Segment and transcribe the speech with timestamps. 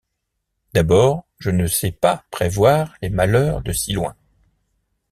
[0.73, 4.15] D’abord, Je ne sais pas prévoir les malheurs de si loin.